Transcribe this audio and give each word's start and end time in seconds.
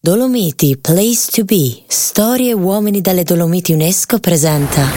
Dolomiti 0.00 0.76
Place 0.76 1.28
to 1.32 1.42
Be 1.42 1.82
Storie 1.88 2.52
uomini 2.52 3.00
dalle 3.00 3.24
Dolomiti 3.24 3.72
UNESCO 3.72 4.20
presenta 4.20 4.88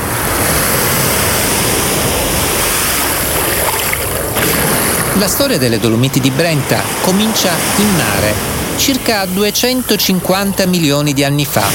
La 5.15 5.27
storia 5.27 5.57
delle 5.57 5.79
Dolomiti 5.79 6.19
di 6.19 6.29
Brenta 6.29 6.83
comincia 7.01 7.51
in 7.77 7.95
mare, 7.95 8.33
circa 8.77 9.25
250 9.25 10.67
milioni 10.67 11.13
di 11.13 11.23
anni 11.23 11.45
fa. 11.45 11.67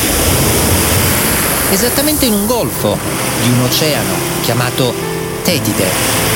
Esattamente 1.73 2.27
in 2.27 2.33
un 2.33 2.47
golfo 2.47 2.97
di 3.43 3.49
un 3.49 3.63
oceano 3.63 4.15
chiamato 4.43 4.95
Tedide. 5.43 6.36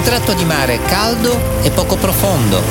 Un 0.00 0.06
tratto 0.06 0.32
di 0.32 0.46
mare 0.46 0.80
caldo 0.84 1.38
e 1.60 1.70
poco 1.70 1.96
profondo, 1.96 2.62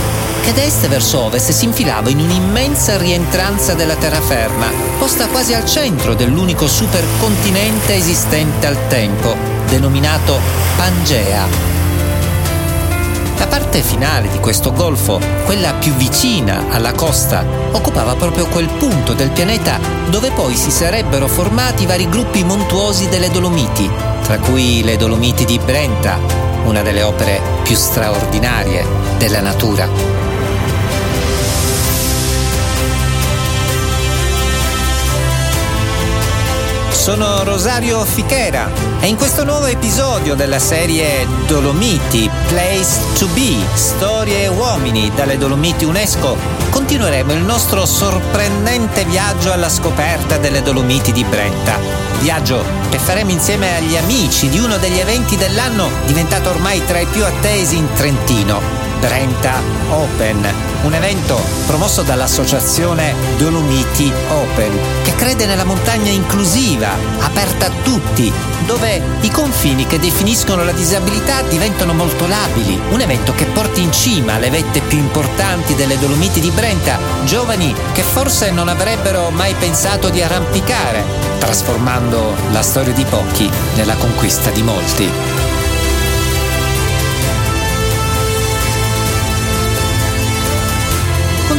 che 0.42 0.52
da 0.52 0.64
est 0.64 0.88
verso 0.88 1.20
ovest 1.20 1.52
si 1.52 1.66
infilava 1.66 2.10
in 2.10 2.20
un'immensa 2.20 2.98
rientranza 2.98 3.76
della 3.76 3.94
terraferma, 3.94 4.66
posta 4.98 5.28
quasi 5.28 5.54
al 5.54 5.64
centro 5.66 6.16
dell'unico 6.16 6.68
supercontinente 6.68 7.94
esistente 7.94 8.66
al 8.66 8.88
tempo, 8.88 9.36
denominato 9.68 10.40
Pangea. 10.76 11.46
La 13.38 13.46
parte 13.46 13.84
finale 13.84 14.28
di 14.30 14.40
questo 14.40 14.74
golfo, 14.74 15.20
quella 15.46 15.74
più 15.74 15.94
vicina 15.94 16.66
alla 16.70 16.94
costa, 16.94 17.46
occupava 17.72 18.16
proprio 18.16 18.48
quel 18.48 18.70
punto 18.70 19.14
del 19.14 19.30
pianeta 19.30 19.80
dove 20.10 20.32
poi 20.32 20.56
si 20.56 20.72
sarebbero 20.72 21.28
formati 21.28 21.86
vari 21.86 22.10
gruppi 22.10 22.44
montuosi 22.44 23.08
delle 23.08 23.30
Dolomiti, 23.30 23.88
tra 24.24 24.40
cui 24.40 24.82
le 24.84 24.98
Dolomiti 24.98 25.46
di 25.46 25.60
Brenta, 25.60 26.49
una 26.66 26.82
delle 26.82 27.04
opere 27.04 27.42
più 27.64 27.76
straordinarie 27.76 28.86
della 29.18 29.42
natura. 29.42 29.88
Sono 36.92 37.44
Rosario 37.44 38.04
Fichera 38.06 38.70
e 39.00 39.08
in 39.08 39.16
questo 39.16 39.44
nuovo 39.44 39.66
episodio 39.66 40.36
della 40.36 40.60
serie 40.60 41.26
Dolomiti, 41.48 42.30
Place 42.48 43.00
to 43.18 43.26
Be, 43.28 43.56
Storie 43.74 44.44
e 44.44 44.48
Uomini 44.48 45.12
dalle 45.16 45.38
Dolomiti 45.38 45.86
UNESCO, 45.86 46.38
continueremo 46.70 47.32
il 47.34 47.42
nostro 47.42 47.86
sorprendente 47.86 49.06
viaggio 49.06 49.52
alla 49.52 49.70
scoperta 49.70 50.38
delle 50.38 50.62
Dolomiti 50.62 51.12
di 51.12 51.24
Brenta. 51.24 52.09
Viaggio 52.20 52.64
che 52.90 53.00
faremo 53.00 53.32
insieme 53.32 53.78
agli 53.78 53.96
amici 53.96 54.50
di 54.50 54.60
uno 54.60 54.78
degli 54.78 55.00
eventi 55.00 55.38
dell'anno 55.38 55.90
diventato 56.06 56.50
ormai 56.50 56.84
tra 56.86 57.00
i 57.00 57.06
più 57.06 57.24
attesi 57.24 57.78
in 57.78 57.88
Trentino, 57.94 58.79
Brenta 59.00 59.62
Open, 59.90 60.54
un 60.84 60.94
evento 60.94 61.40
promosso 61.66 62.02
dall'associazione 62.02 63.16
Dolomiti 63.38 64.12
Open, 64.30 64.78
che 65.04 65.16
crede 65.16 65.46
nella 65.46 65.64
montagna 65.64 66.12
inclusiva, 66.12 66.90
aperta 67.20 67.68
a 67.68 67.72
tutti, 67.82 68.32
dove 68.66 69.02
i 69.22 69.32
confini 69.32 69.88
che 69.88 70.00
definiscono 70.00 70.64
la 70.64 70.74
disabilità 70.74 71.42
diventano 71.44 71.94
molto 71.94 72.28
labili. 72.28 72.80
Un 72.90 73.00
evento 73.00 73.34
che 73.34 73.46
porti 73.46 73.82
in 73.82 73.94
cima 73.94 74.38
le 74.38 74.50
vette 74.50 74.82
più 74.82 74.98
importanti 74.98 75.76
delle 75.76 75.98
Dolomiti 75.98 76.42
di 76.42 76.52
Brenta, 76.52 77.00
giovani 77.24 77.74
che 77.94 78.04
forse 78.04 78.52
non 78.52 78.68
avrebbero 78.68 79.30
mai 79.30 79.54
pensato 79.56 80.10
di 80.10 80.22
arrampicare, 80.22 81.04
trasformando 81.40 82.36
la 82.52 82.62
storia 82.62 82.94
di 82.94 83.06
pochi 83.06 83.50
nella 83.76 83.96
conquista 83.96 84.50
di 84.50 84.62
molti. 84.62 85.49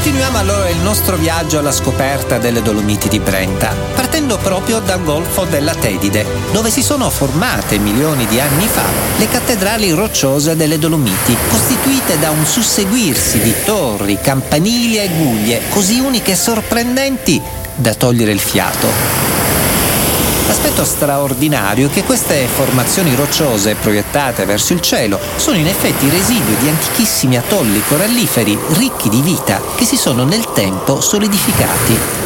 Continuiamo 0.03 0.39
allora 0.39 0.71
il 0.71 0.79
nostro 0.79 1.17
viaggio 1.17 1.59
alla 1.59 1.71
scoperta 1.71 2.39
delle 2.39 2.63
Dolomiti 2.63 3.11
di 3.11 3.21
Brenta, 3.21 3.77
partendo 3.95 4.39
proprio 4.39 4.81
dal 4.81 5.05
Golfo 5.05 5.45
della 5.45 5.75
Tedide, 5.75 6.25
dove 6.53 6.71
si 6.71 6.83
sono 6.83 7.11
formate 7.11 7.77
milioni 7.77 8.25
di 8.25 8.41
anni 8.41 8.67
fa 8.67 8.87
le 9.19 9.29
cattedrali 9.29 9.91
rocciose 9.91 10.57
delle 10.57 10.79
Dolomiti, 10.79 11.37
costituite 11.51 12.19
da 12.19 12.31
un 12.31 12.47
susseguirsi 12.47 13.41
di 13.41 13.55
torri, 13.63 14.19
campanili 14.23 14.97
e 14.97 15.11
guglie, 15.11 15.61
così 15.69 15.99
uniche 15.99 16.33
e 16.33 16.37
sorprendenti 16.37 17.39
da 17.75 17.93
togliere 17.93 18.33
il 18.33 18.41
fiato. 18.41 19.40
L'aspetto 20.51 20.85
straordinario 20.85 21.87
è 21.87 21.91
che 21.91 22.03
queste 22.03 22.49
formazioni 22.49 23.15
rocciose 23.15 23.77
proiettate 23.77 24.45
verso 24.45 24.73
il 24.73 24.81
cielo 24.81 25.21
sono 25.37 25.57
in 25.57 25.69
effetti 25.69 26.11
residui 26.11 26.57
di 26.57 26.69
antichissimi 26.69 27.37
atolli 27.37 27.81
coralliferi 27.87 28.59
ricchi 28.71 29.09
di 29.09 29.23
vita 29.23 29.61
che 29.77 29.85
si 29.85 29.97
sono 29.97 30.25
nel 30.25 30.51
tempo 30.53 31.01
solidificati. 31.01 32.20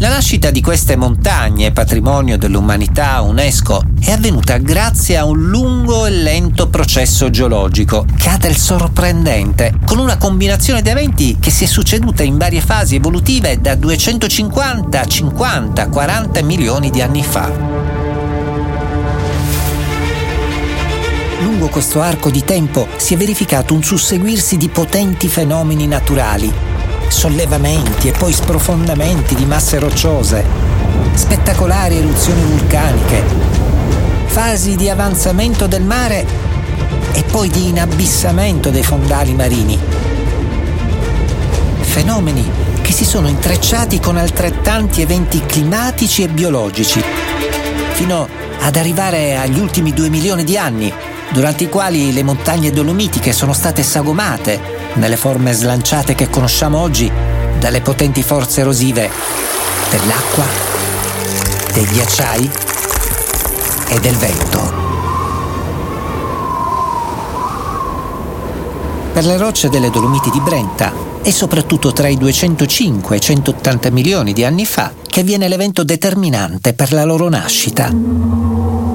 La 0.00 0.08
nascita 0.08 0.50
di 0.50 0.62
queste 0.62 0.96
montagne, 0.96 1.72
patrimonio 1.72 2.38
dell'umanità 2.38 3.20
UNESCO, 3.20 3.82
è 4.00 4.12
avvenuta 4.12 4.56
grazie 4.56 5.18
a 5.18 5.26
un 5.26 5.50
lungo 5.50 6.06
e 6.06 6.10
lento 6.10 6.70
processo 6.70 7.28
geologico 7.28 8.06
che 8.16 8.30
ha 8.30 8.38
del 8.38 8.56
sorprendente, 8.56 9.74
con 9.84 9.98
una 9.98 10.16
combinazione 10.16 10.80
di 10.80 10.88
eventi 10.88 11.36
che 11.38 11.50
si 11.50 11.64
è 11.64 11.66
succeduta 11.66 12.22
in 12.22 12.38
varie 12.38 12.62
fasi 12.62 12.94
evolutive 12.94 13.60
da 13.60 13.74
250, 13.74 15.04
50, 15.04 15.88
40 15.90 16.42
milioni 16.44 16.88
di 16.88 17.02
anni 17.02 17.22
fa. 17.22 17.50
Lungo 21.42 21.68
questo 21.68 22.00
arco 22.00 22.30
di 22.30 22.42
tempo 22.42 22.88
si 22.96 23.12
è 23.12 23.16
verificato 23.18 23.74
un 23.74 23.82
susseguirsi 23.82 24.56
di 24.56 24.70
potenti 24.70 25.28
fenomeni 25.28 25.86
naturali 25.86 26.69
sollevamenti 27.10 28.08
e 28.08 28.12
poi 28.12 28.32
sprofondamenti 28.32 29.34
di 29.34 29.44
masse 29.44 29.78
rocciose, 29.78 30.44
spettacolari 31.14 31.96
eruzioni 31.96 32.40
vulcaniche, 32.42 33.22
fasi 34.26 34.76
di 34.76 34.88
avanzamento 34.88 35.66
del 35.66 35.82
mare 35.82 36.24
e 37.12 37.22
poi 37.24 37.48
di 37.48 37.68
inabissamento 37.68 38.70
dei 38.70 38.84
fondali 38.84 39.34
marini. 39.34 39.78
Fenomeni 41.80 42.48
che 42.80 42.92
si 42.92 43.04
sono 43.04 43.28
intrecciati 43.28 43.98
con 44.00 44.16
altrettanti 44.16 45.02
eventi 45.02 45.42
climatici 45.44 46.22
e 46.22 46.28
biologici, 46.28 47.02
fino 47.92 48.28
ad 48.60 48.76
arrivare 48.76 49.36
agli 49.36 49.58
ultimi 49.58 49.92
due 49.92 50.08
milioni 50.08 50.44
di 50.44 50.56
anni, 50.56 50.92
durante 51.32 51.64
i 51.64 51.68
quali 51.68 52.12
le 52.12 52.22
montagne 52.22 52.70
dolomitiche 52.70 53.32
sono 53.32 53.52
state 53.52 53.82
sagomate 53.82 54.79
nelle 54.94 55.16
forme 55.16 55.52
slanciate 55.52 56.14
che 56.14 56.28
conosciamo 56.28 56.78
oggi 56.78 57.10
dalle 57.58 57.80
potenti 57.80 58.22
forze 58.22 58.60
erosive 58.60 59.10
dell'acqua, 59.90 60.44
dei 61.72 61.84
ghiacciai 61.84 62.50
e 63.88 64.00
del 64.00 64.16
vento. 64.16 64.88
Per 69.12 69.24
le 69.24 69.36
rocce 69.36 69.68
delle 69.68 69.90
Dolomiti 69.90 70.30
di 70.30 70.40
Brenta 70.40 70.92
è 71.22 71.30
soprattutto 71.30 71.92
tra 71.92 72.08
i 72.08 72.16
205 72.16 73.14
e 73.14 73.18
i 73.18 73.20
180 73.20 73.90
milioni 73.90 74.32
di 74.32 74.44
anni 74.44 74.64
fa 74.64 74.92
che 75.06 75.20
avviene 75.20 75.48
l'evento 75.48 75.84
determinante 75.84 76.72
per 76.72 76.92
la 76.92 77.04
loro 77.04 77.28
nascita 77.28 78.89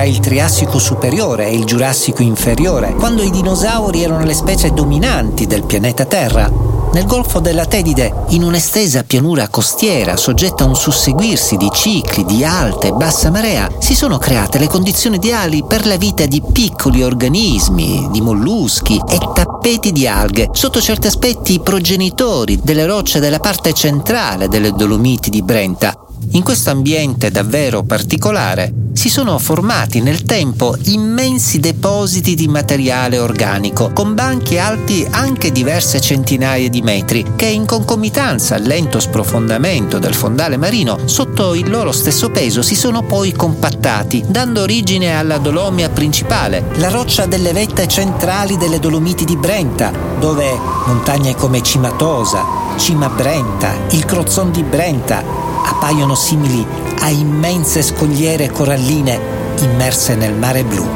tra 0.00 0.08
il 0.08 0.20
Triassico 0.20 0.78
superiore 0.78 1.48
e 1.48 1.54
il 1.54 1.64
Giurassico 1.64 2.22
inferiore, 2.22 2.94
quando 2.94 3.22
i 3.22 3.30
dinosauri 3.30 4.02
erano 4.02 4.24
le 4.24 4.32
specie 4.32 4.72
dominanti 4.72 5.46
del 5.46 5.64
pianeta 5.64 6.06
Terra. 6.06 6.50
Nel 6.92 7.04
Golfo 7.04 7.38
della 7.38 7.66
Tedide, 7.66 8.24
in 8.28 8.42
un'estesa 8.42 9.02
pianura 9.02 9.48
costiera 9.48 10.16
soggetta 10.16 10.64
a 10.64 10.68
un 10.68 10.74
susseguirsi 10.74 11.58
di 11.58 11.68
cicli 11.70 12.24
di 12.24 12.42
alta 12.44 12.86
e 12.86 12.92
bassa 12.92 13.30
marea, 13.30 13.68
si 13.78 13.94
sono 13.94 14.16
create 14.16 14.58
le 14.58 14.68
condizioni 14.68 15.16
ideali 15.16 15.64
per 15.68 15.86
la 15.86 15.96
vita 15.96 16.24
di 16.24 16.42
piccoli 16.50 17.02
organismi, 17.02 18.08
di 18.10 18.22
molluschi 18.22 18.98
e 19.06 19.18
tappeti 19.34 19.92
di 19.92 20.08
alghe, 20.08 20.48
sotto 20.52 20.80
certi 20.80 21.08
aspetti 21.08 21.52
i 21.52 21.60
progenitori 21.60 22.58
delle 22.62 22.86
rocce 22.86 23.20
della 23.20 23.38
parte 23.38 23.74
centrale 23.74 24.48
delle 24.48 24.72
Dolomiti 24.72 25.28
di 25.28 25.42
Brenta, 25.42 25.94
in 26.32 26.42
questo 26.42 26.70
ambiente 26.70 27.30
davvero 27.30 27.82
particolare 27.82 28.72
si 28.92 29.08
sono 29.08 29.38
formati 29.38 30.00
nel 30.00 30.24
tempo 30.24 30.76
immensi 30.84 31.58
depositi 31.58 32.34
di 32.34 32.48
materiale 32.48 33.18
organico, 33.18 33.92
con 33.94 34.14
banchi 34.14 34.58
alti 34.58 35.06
anche 35.10 35.52
diverse 35.52 36.00
centinaia 36.00 36.68
di 36.68 36.82
metri, 36.82 37.24
che 37.34 37.46
in 37.46 37.64
concomitanza 37.64 38.56
al 38.56 38.62
lento 38.62 39.00
sprofondamento 39.00 39.98
del 39.98 40.14
fondale 40.14 40.56
marino, 40.56 40.98
sotto 41.06 41.54
il 41.54 41.70
loro 41.70 41.92
stesso 41.92 42.30
peso 42.30 42.62
si 42.62 42.74
sono 42.74 43.02
poi 43.02 43.32
compattati, 43.32 44.22
dando 44.26 44.60
origine 44.60 45.16
alla 45.16 45.38
Dolomia 45.38 45.88
principale, 45.88 46.64
la 46.74 46.90
roccia 46.90 47.26
delle 47.26 47.52
vette 47.52 47.88
centrali 47.88 48.58
delle 48.58 48.80
Dolomiti 48.80 49.24
di 49.24 49.36
Brenta, 49.36 49.92
dove 50.18 50.58
montagne 50.86 51.34
come 51.36 51.62
Cimatosa, 51.62 52.44
Cima 52.76 53.08
Brenta, 53.08 53.72
il 53.90 54.04
Crozzon 54.04 54.50
di 54.50 54.62
Brenta, 54.62 55.49
appaiono 55.64 56.14
simili 56.14 56.66
a 57.00 57.10
immense 57.10 57.82
scogliere 57.82 58.50
coralline 58.50 59.18
immerse 59.60 60.14
nel 60.14 60.34
mare 60.34 60.64
blu. 60.64 60.86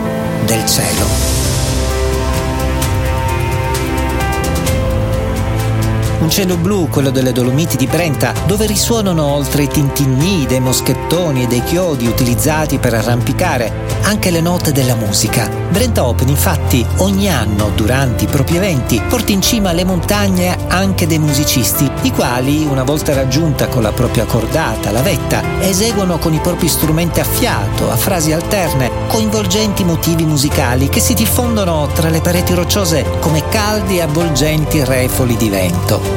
del 0.46 0.66
cielo. 0.66 1.43
Un 6.24 6.30
cielo 6.30 6.56
blu, 6.56 6.88
quello 6.88 7.10
delle 7.10 7.32
Dolomiti 7.32 7.76
di 7.76 7.86
Brenta, 7.86 8.32
dove 8.46 8.64
risuonano 8.64 9.22
oltre 9.22 9.64
i 9.64 9.68
tintinnii 9.68 10.46
dei 10.46 10.58
moschettoni 10.58 11.42
e 11.42 11.46
dei 11.46 11.62
chiodi 11.62 12.06
utilizzati 12.06 12.78
per 12.78 12.94
arrampicare 12.94 13.84
anche 14.04 14.30
le 14.30 14.40
note 14.40 14.72
della 14.72 14.94
musica. 14.94 15.50
Brenta 15.68 16.06
Open 16.06 16.28
infatti 16.28 16.84
ogni 16.98 17.28
anno 17.28 17.70
durante 17.74 18.24
i 18.24 18.26
propri 18.26 18.56
eventi 18.56 19.02
porta 19.06 19.32
in 19.32 19.42
cima 19.42 19.68
alle 19.68 19.84
montagne 19.84 20.56
anche 20.68 21.06
dei 21.06 21.18
musicisti, 21.18 21.90
i 22.02 22.10
quali 22.10 22.64
una 22.64 22.84
volta 22.84 23.12
raggiunta 23.12 23.68
con 23.68 23.82
la 23.82 23.92
propria 23.92 24.24
cordata, 24.24 24.92
la 24.92 25.02
vetta, 25.02 25.42
eseguono 25.60 26.16
con 26.16 26.32
i 26.32 26.40
propri 26.40 26.68
strumenti 26.68 27.20
a 27.20 27.24
fiato, 27.24 27.90
a 27.90 27.96
frasi 27.96 28.32
alterne, 28.32 28.90
coinvolgenti 29.08 29.84
motivi 29.84 30.24
musicali 30.24 30.88
che 30.88 31.00
si 31.00 31.12
diffondono 31.12 31.86
tra 31.92 32.08
le 32.08 32.22
pareti 32.22 32.54
rocciose 32.54 33.04
come 33.20 33.46
caldi 33.50 33.98
e 33.98 34.02
avvolgenti 34.02 34.82
refoli 34.84 35.36
di 35.36 35.50
vento. 35.50 36.13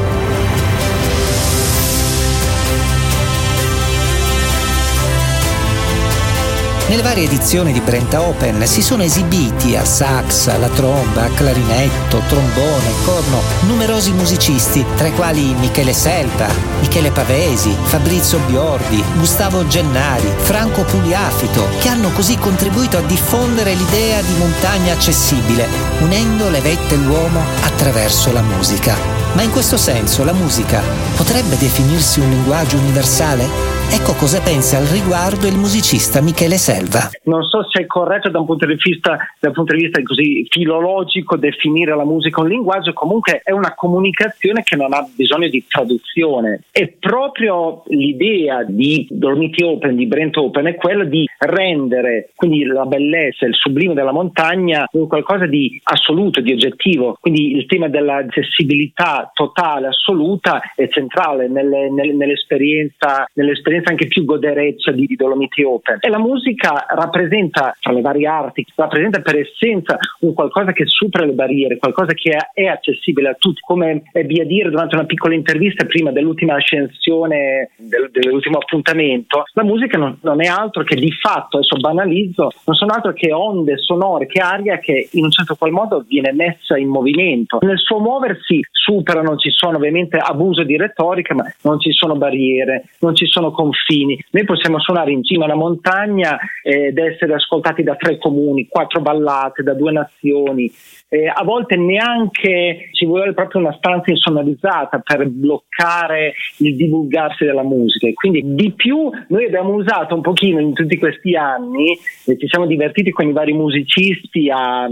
Nelle 6.88 7.01
varie 7.01 7.25
edizioni 7.25 7.74
di 7.74 7.81
Brenta 7.81 8.22
Open 8.22 8.66
si 8.66 8.81
sono 8.81 9.04
esibiti 9.04 9.75
al 9.75 9.86
sax, 9.86 10.48
alla 10.48 10.69
tromba, 10.69 11.24
a 11.24 11.30
clarinetto, 11.30 12.22
trombone, 12.30 12.94
corno 13.04 13.42
numerosi 13.68 14.13
musicisti, 14.13 14.86
tra 14.95 15.07
i 15.07 15.13
quali 15.13 15.54
Michele 15.56 15.92
Selva, 15.92 16.48
Michele 16.80 17.12
Pavesi, 17.12 17.75
Fabrizio 17.84 18.39
Biordi, 18.45 19.04
Gustavo 19.18 19.68
Gennari, 19.68 20.31
Franco 20.38 20.84
Pugliafito, 20.84 21.68
che 21.81 21.89
hanno 21.89 22.10
così 22.12 22.38
contribuito 22.38 22.98
a 22.98 23.01
diffondere 23.01 23.74
l'idea 23.74 24.22
di 24.22 24.36
montagna 24.38 24.94
accessibile, 24.94 25.68
unendo 26.00 26.48
le 26.48 26.62
vette 26.62 26.94
e 26.94 27.00
l'uomo 27.00 27.42
attraverso 27.63 28.31
la 28.31 28.42
musica. 28.42 28.95
Ma 29.34 29.42
in 29.42 29.51
questo 29.51 29.75
senso 29.75 30.24
la 30.24 30.31
musica 30.31 30.81
potrebbe 31.18 31.57
definirsi 31.57 32.22
un 32.22 32.30
linguaggio 32.30 32.78
universale? 32.78 33.76
Ecco 33.88 34.19
cosa 34.19 34.44
pensa 34.44 34.78
al 34.78 34.86
riguardo 34.86 35.48
il 35.48 35.56
musicista 35.56 36.22
Michele 36.22 36.60
Selva. 36.60 37.07
Non 37.24 37.44
so 37.44 37.63
se 37.72 37.84
è 37.84 37.86
corretto 37.86 38.30
da 38.30 38.39
un 38.39 38.45
punto 38.45 38.66
di 38.66 38.75
vista, 38.75 39.18
punto 39.54 39.74
di 39.74 39.88
vista 39.88 40.01
filologico 40.50 41.38
definire 41.38 41.95
la 41.95 42.04
musica 42.04 42.42
un 42.42 42.50
linguaggio, 42.50 42.92
comunque 42.92 43.39
è 43.44 43.51
una 43.51 43.74
comunicazione 43.75 44.62
che 44.63 44.75
non 44.75 44.92
ha 44.92 45.07
bisogno 45.16 45.48
di 45.48 45.63
traduzione. 45.66 46.63
E 46.72 46.98
proprio 47.00 47.84
l'idea 47.88 48.63
di 48.68 49.07
Dormiti 49.10 49.63
Open, 49.63 49.95
di 49.95 50.06
Brent 50.06 50.36
Open, 50.36 50.66
è 50.66 50.75
quella 50.75 51.06
di 51.06 51.25
rendere 51.39 52.31
quindi 52.36 52.66
la 52.66 52.86
bellezza, 52.86 53.45
il 53.45 53.56
sublime 53.56 53.94
della 53.94 54.12
montagna 54.12 54.86
un 54.92 55.07
qualcosa 55.07 55.45
di 55.45 55.80
assoluto, 55.84 56.42
di 56.42 56.51
oggettivo. 56.51 57.18
Quindi 57.19 57.56
il 57.56 57.66
tema 57.66 57.88
dell'accessibilità 57.88 59.31
totale, 59.34 59.88
assoluta, 59.88 60.62
è 60.75 60.88
centrale 60.89 61.48
nelle, 61.48 61.89
nelle, 61.89 62.13
nell'esperienza, 62.13 63.25
nell'esperienza 63.34 63.75
un'esperienza 63.77 63.89
anche 63.89 64.07
più 64.07 64.25
godereccia 64.25 64.91
di, 64.91 65.06
di 65.06 65.15
Dolomiti 65.15 65.63
Open. 65.63 65.97
E 66.01 66.09
la 66.09 66.19
musica 66.19 66.85
rappresenta, 66.89 67.75
tra 67.79 67.91
le 67.91 68.01
varie 68.01 68.27
arti, 68.27 68.65
rappresenta 68.75 69.21
per 69.21 69.38
essenza 69.38 69.97
un 70.21 70.33
qualcosa 70.33 70.71
che 70.74 70.85
supera 70.85 71.25
le 71.25 71.33
barriere, 71.33 71.77
qualcosa 71.77 72.13
che 72.13 72.35
è, 72.53 72.65
accessibile 72.65 73.29
a 73.29 73.35
tutti. 73.38 73.62
Come 73.62 74.03
ebbi 74.12 74.41
a 74.41 74.45
dire 74.45 74.69
durante 74.69 74.95
una 74.95 75.06
piccola 75.06 75.33
intervista 75.33 75.85
prima 75.85 76.12
dell'ultima 76.12 76.56
ascensione, 76.56 77.69
del, 77.77 78.09
dell'ultimo 78.12 78.57
appuntamento, 78.57 79.44
la 79.53 79.63
musica 79.63 79.97
non, 79.97 80.18
non, 80.21 80.44
è 80.44 80.47
altro 80.47 80.83
che 80.83 80.95
di 80.95 81.12
fatto, 81.12 81.57
adesso 81.57 81.77
banalizzo, 81.77 82.51
non 82.65 82.75
sono 82.75 82.94
altro 82.94 83.13
che 83.13 83.31
onde 83.31 83.77
sonore, 83.77 84.25
che 84.27 84.39
aria 84.39 84.79
che 84.79 85.09
in 85.12 85.24
un 85.24 85.31
certo 85.31 85.56
qual 85.56 85.71
modo 85.71 86.03
viene 86.07 86.31
messa 86.33 86.77
in 86.77 86.89
movimento. 86.89 87.59
Nel 87.62 87.77
suo 87.77 88.00
muoversi 88.00 88.59
supera, 88.71 89.21
non 89.21 89.38
ci 89.38 89.51
sono 89.51 89.77
ovviamente 89.77 90.18
abuso 90.18 90.63
di 90.63 90.77
retorica, 90.77 91.33
ma 91.33 91.44
non 91.63 91.79
ci 91.79 91.91
sono 91.91 92.15
barriere, 92.15 92.85
non 93.00 93.15
ci 93.15 93.25
sono 93.27 93.51
confini. 93.67 94.23
Noi 94.31 94.45
possiamo 94.45 94.79
suonare 94.79 95.11
in 95.11 95.23
cima 95.23 95.43
a 95.43 95.47
una 95.47 95.55
montagna 95.55 96.37
eh, 96.63 96.87
ed 96.87 96.97
essere 96.97 97.33
ascoltati 97.33 97.83
da 97.83 97.95
tre 97.95 98.17
comuni, 98.17 98.67
quattro 98.67 99.01
ballate, 99.01 99.63
da 99.63 99.73
due 99.73 99.91
nazioni. 99.91 100.71
Eh, 101.09 101.27
a 101.27 101.43
volte 101.43 101.75
neanche 101.75 102.89
ci 102.93 103.05
vuole 103.05 103.33
proprio 103.33 103.61
una 103.61 103.75
stanza 103.77 104.11
insonorizzata 104.11 104.99
per 104.99 105.27
bloccare 105.27 106.33
il 106.57 106.75
divulgarsi 106.75 107.45
della 107.45 107.63
musica. 107.63 108.07
Quindi 108.13 108.41
di 108.43 108.71
più 108.73 109.09
noi 109.27 109.45
abbiamo 109.45 109.73
usato 109.73 110.15
un 110.15 110.21
pochino 110.21 110.59
in 110.59 110.73
tutti 110.73 110.97
questi 110.97 111.35
anni, 111.35 111.97
e 112.25 112.37
ci 112.37 112.47
siamo 112.47 112.65
divertiti 112.65 113.11
con 113.11 113.27
i 113.27 113.33
vari 113.33 113.53
musicisti 113.53 114.49
a 114.49 114.89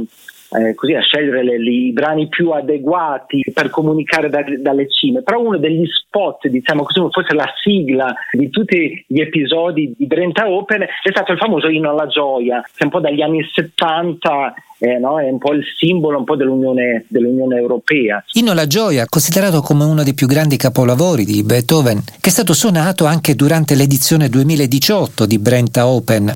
eh, 0.51 0.73
così 0.75 0.93
a 0.93 1.01
scegliere 1.01 1.43
le, 1.43 1.55
i 1.55 1.91
brani 1.91 2.27
più 2.27 2.51
adeguati 2.51 3.43
per 3.53 3.69
comunicare 3.69 4.29
da, 4.29 4.43
dalle 4.59 4.89
cime. 4.89 5.21
Però 5.21 5.41
uno 5.41 5.57
degli 5.57 5.85
spot, 5.85 6.47
diciamo 6.47 6.83
così, 6.83 6.99
forse 7.11 7.33
la 7.33 7.51
sigla 7.61 8.13
di 8.31 8.49
tutti 8.49 9.03
gli 9.07 9.19
episodi 9.19 9.93
di 9.97 10.05
Brenta 10.05 10.49
Open 10.49 10.81
è 10.81 11.09
stato 11.09 11.31
il 11.31 11.37
famoso 11.37 11.67
Inno 11.67 11.89
alla 11.89 12.07
Gioia, 12.07 12.61
che 12.75 12.83
un 12.83 12.89
po' 12.89 12.99
dagli 12.99 13.21
anni 13.21 13.43
70 13.43 14.53
eh, 14.79 14.99
no? 14.99 15.19
è 15.19 15.29
un 15.29 15.37
po' 15.37 15.53
il 15.53 15.63
simbolo 15.77 16.23
po 16.23 16.35
dell'Unione, 16.35 17.05
dell'Unione, 17.07 17.57
Europea. 17.57 18.23
Inno 18.33 18.51
alla 18.51 18.67
gioia, 18.67 19.05
considerato 19.07 19.61
come 19.61 19.83
uno 19.83 20.03
dei 20.03 20.13
più 20.13 20.27
grandi 20.27 20.57
capolavori 20.57 21.23
di 21.23 21.43
Beethoven, 21.43 22.01
che 22.19 22.29
è 22.29 22.31
stato 22.31 22.53
suonato 22.53 23.05
anche 23.05 23.35
durante 23.35 23.75
l'edizione 23.75 24.29
2018 24.29 25.25
di 25.25 25.39
Brenta 25.39 25.87
Open. 25.87 26.33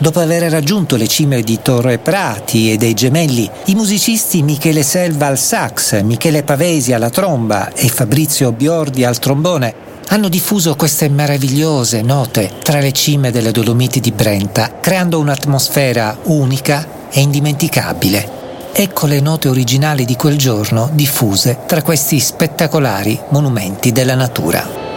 Dopo 0.00 0.20
aver 0.20 0.50
raggiunto 0.50 0.96
le 0.96 1.06
cime 1.06 1.42
di 1.42 1.58
Torre 1.60 1.98
Prati 1.98 2.72
e 2.72 2.78
dei 2.78 2.94
gemelli, 2.94 3.50
i 3.66 3.74
musicisti 3.74 4.42
Michele 4.42 4.82
Selva 4.82 5.26
al 5.26 5.36
sax, 5.36 6.00
Michele 6.00 6.42
Pavesi 6.42 6.94
alla 6.94 7.10
tromba 7.10 7.70
e 7.74 7.86
Fabrizio 7.88 8.50
Biordi 8.50 9.04
al 9.04 9.18
trombone 9.18 9.74
hanno 10.08 10.30
diffuso 10.30 10.74
queste 10.74 11.10
meravigliose 11.10 12.00
note 12.00 12.50
tra 12.62 12.80
le 12.80 12.92
cime 12.92 13.30
delle 13.30 13.50
Dolomiti 13.50 14.00
di 14.00 14.10
Brenta, 14.10 14.78
creando 14.80 15.18
un'atmosfera 15.18 16.20
unica 16.24 17.10
e 17.10 17.20
indimenticabile. 17.20 18.38
Ecco 18.72 19.06
le 19.06 19.20
note 19.20 19.48
originali 19.48 20.06
di 20.06 20.16
quel 20.16 20.38
giorno 20.38 20.88
diffuse 20.94 21.58
tra 21.66 21.82
questi 21.82 22.18
spettacolari 22.20 23.20
monumenti 23.28 23.92
della 23.92 24.14
natura. 24.14 24.89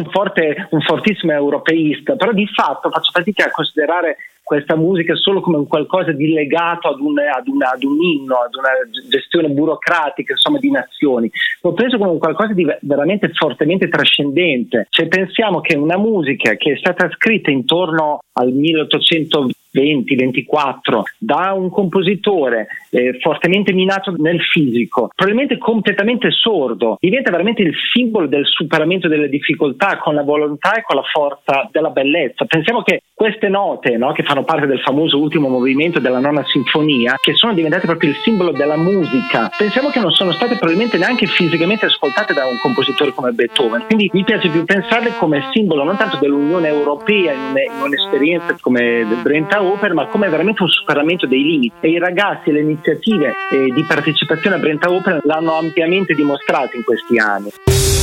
Un, 0.00 0.10
forte, 0.10 0.68
un 0.70 0.80
fortissimo 0.80 1.32
europeista, 1.32 2.16
però 2.16 2.32
di 2.32 2.46
fatto 2.46 2.90
faccio 2.90 3.10
fatica 3.12 3.46
a 3.46 3.50
considerare 3.50 4.16
questa 4.50 4.74
musica 4.74 5.14
solo 5.14 5.40
come 5.40 5.58
un 5.58 5.68
qualcosa 5.68 6.10
di 6.10 6.32
legato 6.32 6.88
ad 6.88 6.98
un, 6.98 7.16
ad, 7.20 7.46
una, 7.46 7.70
ad 7.70 7.84
un, 7.84 8.02
inno, 8.02 8.34
ad 8.34 8.52
una 8.56 8.70
gestione 9.08 9.48
burocratica 9.48 10.32
insomma, 10.32 10.58
di 10.58 10.72
nazioni. 10.72 11.30
Lo 11.62 11.72
penso 11.72 11.98
come 11.98 12.18
qualcosa 12.18 12.52
di 12.52 12.66
veramente 12.80 13.30
fortemente 13.32 13.88
trascendente. 13.88 14.88
Se 14.90 15.06
pensiamo 15.06 15.60
che 15.60 15.76
una 15.76 15.96
musica 15.96 16.56
che 16.56 16.72
è 16.72 16.76
stata 16.78 17.08
scritta 17.12 17.52
intorno 17.52 18.18
al 18.32 18.50
1820 18.50 19.54
20-24 19.72 21.02
da 21.18 21.52
un 21.52 21.70
compositore 21.70 22.68
eh, 22.90 23.18
fortemente 23.20 23.72
minato 23.72 24.14
nel 24.16 24.40
fisico, 24.40 25.10
probabilmente 25.14 25.58
completamente 25.58 26.30
sordo, 26.30 26.96
diventa 27.00 27.30
veramente 27.30 27.62
il 27.62 27.74
simbolo 27.92 28.26
del 28.26 28.46
superamento 28.46 29.08
delle 29.08 29.28
difficoltà 29.28 29.98
con 29.98 30.14
la 30.14 30.22
volontà 30.22 30.74
e 30.74 30.82
con 30.82 30.96
la 30.96 31.04
forza 31.10 31.68
della 31.70 31.90
bellezza. 31.90 32.44
Pensiamo 32.44 32.82
che 32.82 33.02
queste 33.14 33.48
note 33.48 33.96
no, 33.96 34.12
che 34.12 34.22
fanno 34.22 34.44
parte 34.44 34.66
del 34.66 34.80
famoso 34.80 35.18
ultimo 35.18 35.48
movimento 35.48 36.00
della 36.00 36.20
nona 36.20 36.44
sinfonia, 36.46 37.16
che 37.20 37.34
sono 37.34 37.54
diventate 37.54 37.86
proprio 37.86 38.10
il 38.10 38.16
simbolo 38.16 38.50
della 38.50 38.76
musica, 38.76 39.50
pensiamo 39.56 39.90
che 39.90 40.00
non 40.00 40.10
sono 40.10 40.32
state 40.32 40.56
probabilmente 40.56 40.98
neanche 40.98 41.26
fisicamente 41.26 41.86
ascoltate 41.86 42.32
da 42.32 42.46
un 42.46 42.58
compositore 42.60 43.12
come 43.12 43.32
Beethoven. 43.32 43.84
Quindi 43.86 44.10
mi 44.12 44.24
piace 44.24 44.48
più 44.48 44.64
pensarle 44.64 45.16
come 45.18 45.48
simbolo 45.52 45.84
non 45.84 45.96
tanto 45.96 46.16
dell'Unione 46.16 46.68
Europea 46.68 47.32
in, 47.32 47.54
un'esperienza 47.82 48.56
come 48.60 49.04
Brenta 49.22 49.59
Oper, 49.62 49.94
ma 49.94 50.06
come 50.06 50.28
veramente 50.28 50.62
un 50.62 50.68
superamento 50.68 51.26
dei 51.26 51.42
limiti. 51.42 51.72
E 51.80 51.90
i 51.90 51.98
ragazzi 51.98 52.50
e 52.50 52.52
le 52.52 52.60
iniziative 52.60 53.32
eh, 53.50 53.70
di 53.72 53.84
partecipazione 53.84 54.56
a 54.56 54.58
Brenta 54.58 54.90
Oper 54.90 55.20
l'hanno 55.24 55.54
ampiamente 55.54 56.14
dimostrato 56.14 56.76
in 56.76 56.84
questi 56.84 57.18
anni. 57.18 57.99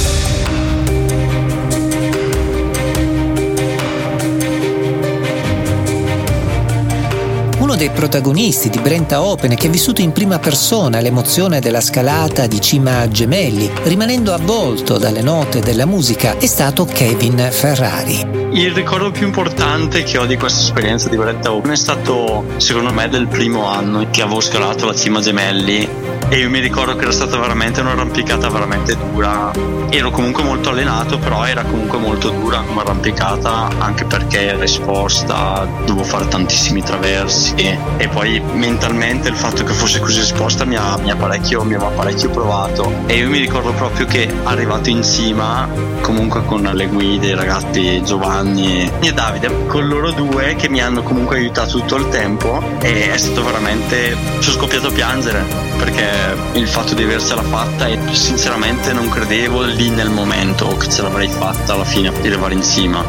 Dei 7.77 7.91
protagonisti 7.91 8.69
di 8.69 8.79
Brenta 8.79 9.21
Open 9.21 9.55
che 9.55 9.67
ha 9.67 9.69
vissuto 9.69 10.01
in 10.01 10.11
prima 10.11 10.39
persona 10.39 10.99
l'emozione 10.99 11.59
della 11.59 11.79
scalata 11.79 12.47
di 12.47 12.59
cima 12.59 13.07
gemelli, 13.07 13.71
rimanendo 13.83 14.33
avvolto 14.33 14.97
dalle 14.97 15.21
note 15.21 15.59
della 15.59 15.85
musica, 15.85 16.37
è 16.37 16.45
stato 16.47 16.85
Kevin 16.85 17.47
Ferrari. 17.51 18.47
Il 18.51 18.73
ricordo 18.73 19.11
più 19.11 19.27
importante 19.27 20.03
che 20.03 20.17
ho 20.17 20.25
di 20.25 20.35
questa 20.35 20.61
esperienza 20.61 21.07
di 21.07 21.17
Brenta 21.17 21.53
Open 21.53 21.71
è 21.71 21.75
stato, 21.77 22.45
secondo 22.57 22.91
me, 22.91 23.07
del 23.07 23.27
primo 23.27 23.65
anno 23.65 24.07
che 24.09 24.23
avevo 24.23 24.41
scalato 24.41 24.85
la 24.85 24.95
cima 24.95 25.19
gemelli 25.21 26.16
e 26.29 26.39
io 26.39 26.49
mi 26.49 26.59
ricordo 26.59 26.95
che 26.95 27.03
era 27.03 27.11
stata 27.11 27.37
veramente 27.37 27.79
un'arrampicata 27.81 28.49
veramente 28.49 28.97
dura. 28.97 29.51
Ero 29.89 30.11
comunque 30.11 30.43
molto 30.43 30.69
allenato, 30.69 31.17
però 31.17 31.45
era 31.45 31.63
comunque 31.63 31.97
molto 31.97 32.29
dura 32.29 32.59
come 32.59 32.81
arrampicata, 32.81 33.69
anche 33.77 34.03
perché 34.03 34.49
era 34.49 34.63
esposta, 34.63 35.65
dovevo 35.85 36.03
fare 36.03 36.27
tantissimi 36.27 36.83
traversi 36.83 37.55
e 37.97 38.07
poi 38.09 38.41
mentalmente 38.53 39.29
il 39.29 39.35
fatto 39.35 39.63
che 39.63 39.71
fosse 39.71 39.99
così 39.99 40.19
esposta 40.19 40.65
mi 40.65 40.75
ha, 40.75 40.97
mi 40.97 41.11
ha, 41.11 41.15
parecchio, 41.15 41.63
mi 41.63 41.75
aveva 41.75 41.91
parecchio 41.91 42.29
provato. 42.29 42.93
E 43.05 43.15
io 43.15 43.29
mi 43.29 43.39
ricordo 43.39 43.71
proprio 43.71 44.05
che 44.05 44.29
arrivato 44.43 44.89
in 44.89 45.03
cima, 45.03 45.69
comunque 46.01 46.43
con 46.43 46.69
le 46.73 46.87
guide, 46.87 47.27
i 47.27 47.35
ragazzi 47.35 48.03
Giovanni 48.03 48.91
e 48.99 49.13
Davide, 49.13 49.67
con 49.67 49.87
loro 49.87 50.11
due 50.11 50.55
che 50.55 50.67
mi 50.67 50.81
hanno 50.81 51.01
comunque 51.03 51.37
aiutato 51.37 51.79
tutto 51.79 51.95
il 51.95 52.09
tempo, 52.09 52.61
e 52.81 53.13
è 53.13 53.17
stato 53.17 53.43
veramente. 53.45 54.15
sono 54.39 54.57
scoppiato 54.57 54.87
a 54.87 54.91
piangere 54.91 55.45
perché 55.77 56.16
il 56.53 56.67
fatto 56.67 56.93
di 56.93 57.03
avercela 57.03 57.41
fatta 57.41 57.87
e 57.87 57.99
sinceramente 58.11 58.93
non 58.93 59.09
credevo 59.09 59.61
lì 59.61 59.89
nel 59.89 60.09
momento 60.09 60.67
che 60.77 60.89
ce 60.89 61.01
l'avrei 61.01 61.27
fatta 61.27 61.73
alla 61.73 61.85
fine 61.85 62.11
di 62.11 62.27
arrivare 62.27 62.53
in 62.53 62.63
cima. 62.63 63.03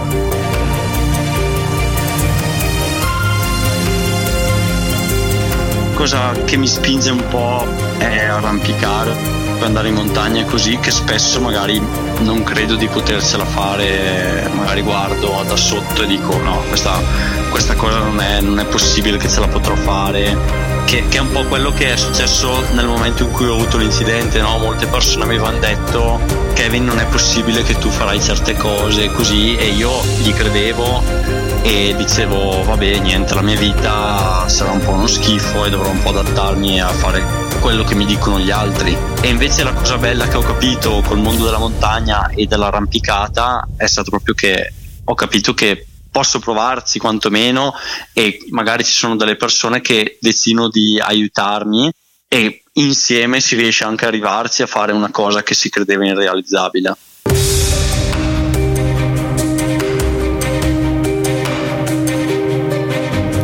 Cosa 5.95 6.33
che 6.45 6.57
mi 6.57 6.67
spinge 6.69 7.11
un 7.11 7.27
po' 7.29 7.67
è 7.99 8.25
arrampicare 8.25 9.48
andare 9.67 9.89
in 9.89 9.95
montagna 9.95 10.45
così 10.45 10.79
che 10.79 10.91
spesso 10.91 11.41
magari 11.41 11.81
non 12.21 12.43
credo 12.43 12.77
di 12.77 12.89
potersela 12.89 13.45
fare, 13.45 14.49
magari 14.55 14.83
guardo 14.83 15.43
da 15.47 15.57
sotto 15.57 16.03
e 16.03 16.07
dico 16.07 16.37
no, 16.39 16.63
questa, 16.69 17.01
questa 17.51 17.75
cosa 17.75 17.99
non 17.99 18.21
è, 18.21 18.41
non 18.41 18.59
è 18.59 18.65
possibile 18.65 19.17
che 19.17 19.29
ce 19.29 19.41
la 19.41 19.49
potrò 19.49 19.75
fare 19.75 20.69
che, 20.89 21.07
che, 21.09 21.19
è 21.19 21.21
un 21.21 21.31
po' 21.31 21.45
quello 21.45 21.71
che 21.71 21.93
è 21.93 21.97
successo 21.97 22.65
nel 22.73 22.87
momento 22.87 23.23
in 23.25 23.31
cui 23.31 23.47
ho 23.47 23.55
avuto 23.55 23.77
l'incidente, 23.77 24.41
no? 24.41 24.57
molte 24.57 24.87
persone 24.87 25.27
mi 25.27 25.35
avevano 25.35 25.59
detto 25.59 26.19
Kevin 26.55 26.87
non 26.87 26.99
è 26.99 27.05
possibile 27.07 27.63
che 27.63 27.77
tu 27.77 27.91
farai 27.91 28.21
certe 28.21 28.57
cose 28.57 29.11
così 29.13 29.55
e 29.57 29.67
io 29.67 30.03
gli 30.23 30.33
credevo 30.33 31.03
e 31.63 31.95
dicevo 31.97 32.63
vabbè 32.63 32.99
niente 33.01 33.35
la 33.35 33.43
mia 33.43 33.59
vita 33.59 34.49
sarà 34.49 34.71
un 34.71 34.81
po' 34.81 34.93
uno 34.93 35.07
schifo 35.07 35.67
e 35.67 35.71
dovrò 35.71 35.91
un 35.91 36.03
po' 36.03 36.09
adattarmi 36.09 36.81
a 36.81 36.89
fare 36.89 37.48
quello 37.61 37.85
che 37.85 37.95
mi 37.95 38.05
dicono 38.05 38.39
gli 38.39 38.51
altri 38.51 38.97
e 39.21 39.29
invece 39.29 39.63
la 39.63 39.73
cosa 39.73 39.97
bella 39.99 40.29
che 40.29 40.37
ho 40.37 40.43
capito 40.43 41.03
col 41.07 41.19
mondo 41.19 41.45
della 41.45 41.59
montagna 41.59 42.29
e 42.29 42.47
dell'arrampicata 42.47 43.69
è 43.77 43.87
stato 43.87 44.11
proprio 44.11 44.35
che 44.35 44.73
ho 45.05 45.15
capito 45.15 45.55
che 45.55 45.87
posso 46.11 46.39
provarci 46.39 46.99
quantomeno 46.99 47.75
e 48.13 48.39
magari 48.51 48.85
ci 48.85 48.93
sono 48.93 49.17
delle 49.17 49.37
persone 49.37 49.81
che 49.81 50.19
decidono 50.21 50.69
di 50.69 50.99
aiutarmi 51.01 51.91
e 52.29 52.63
insieme 52.75 53.41
si 53.41 53.57
riesce 53.57 53.85
anche 53.85 54.05
ad 54.05 54.11
arrivarci 54.11 54.63
a 54.63 54.67
fare 54.67 54.93
una 54.93 55.11
cosa 55.11 55.43
che 55.43 55.55
si 55.55 55.69
credeva 55.69 56.07
irrealizzabile. 56.07 56.97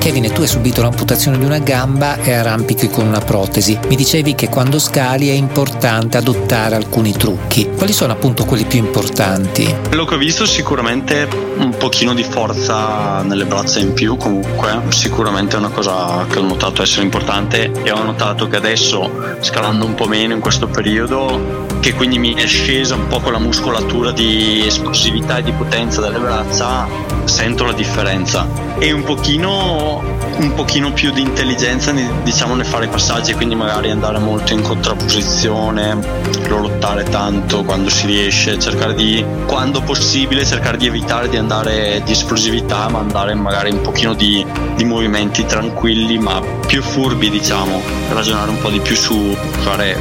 Kevin, 0.04 0.30
tu 0.34 0.42
hai 0.42 0.46
subito 0.46 0.82
l'amputazione 0.82 1.38
di 1.38 1.46
una 1.46 1.60
gamba 1.60 2.16
e 2.20 2.30
arrampichi 2.30 2.90
con 2.90 3.06
una 3.06 3.20
protesi. 3.20 3.78
Mi 3.88 3.96
dicevi 3.96 4.34
che 4.34 4.50
quando 4.50 4.78
scali 4.78 5.30
è 5.30 5.32
importante 5.32 6.18
adottare 6.18 6.74
alcuni 6.74 7.12
trucchi. 7.12 7.70
Quali 7.74 7.94
sono 7.94 8.12
appunto 8.12 8.44
quelli 8.44 8.66
più 8.66 8.80
importanti? 8.80 9.74
Quello 9.88 10.04
che 10.04 10.14
ho 10.14 10.18
visto 10.18 10.44
sicuramente 10.44 11.26
un 11.56 11.74
pochino 11.78 12.12
di 12.12 12.22
forza 12.22 13.22
nelle 13.22 13.46
braccia 13.46 13.78
in 13.78 13.94
più, 13.94 14.18
comunque 14.18 14.82
sicuramente 14.88 15.56
è 15.56 15.58
una 15.58 15.70
cosa 15.70 16.26
che 16.28 16.38
ho 16.38 16.42
notato 16.42 16.82
essere 16.82 17.02
importante 17.02 17.72
e 17.82 17.90
ho 17.90 18.02
notato 18.02 18.46
che 18.46 18.56
adesso 18.56 19.10
scalando 19.40 19.86
un 19.86 19.94
po' 19.94 20.06
meno 20.06 20.34
in 20.34 20.40
questo 20.40 20.66
periodo 20.66 21.64
che 21.80 21.92
quindi 21.92 22.18
mi 22.18 22.34
è 22.34 22.46
scesa 22.46 22.94
un 22.94 23.08
po' 23.08 23.20
con 23.20 23.32
la 23.32 23.38
muscolatura 23.38 24.10
di 24.10 24.66
esplosività 24.66 25.36
e 25.36 25.42
di 25.42 25.52
potenza 25.52 26.00
delle 26.00 26.18
braccia, 26.18 26.88
sento 27.24 27.64
la 27.64 27.74
differenza. 27.74 28.48
E 28.78 28.90
un 28.90 29.02
pochino 29.02 29.93
un 30.36 30.54
pochino 30.54 30.92
più 30.92 31.12
di 31.12 31.20
intelligenza 31.20 31.92
diciamo 32.22 32.54
nel 32.54 32.66
fare 32.66 32.86
i 32.86 32.88
passaggi 32.88 33.34
quindi 33.34 33.54
magari 33.54 33.90
andare 33.90 34.18
molto 34.18 34.52
in 34.52 34.62
contrapposizione 34.62 36.32
lottare 36.48 37.04
tanto 37.04 37.62
quando 37.64 37.90
si 37.90 38.06
riesce 38.06 38.58
cercare 38.58 38.94
di 38.94 39.24
quando 39.46 39.80
possibile 39.82 40.44
cercare 40.44 40.76
di 40.76 40.86
evitare 40.86 41.28
di 41.28 41.36
andare 41.36 42.02
di 42.04 42.12
esplosività 42.12 42.88
ma 42.88 42.98
andare 42.98 43.34
magari 43.34 43.70
un 43.70 43.80
pochino 43.80 44.14
di, 44.14 44.44
di 44.76 44.84
movimenti 44.84 45.44
tranquilli 45.44 46.18
ma 46.18 46.40
più 46.66 46.82
furbi 46.82 47.30
diciamo. 47.30 47.80
Ragionare 48.10 48.50
un 48.50 48.58
po' 48.58 48.70
di 48.70 48.80
più 48.80 48.96
su 48.96 49.36
fare 49.62 49.98